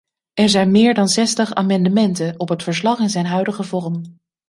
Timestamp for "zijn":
0.49-0.71, 3.09-3.25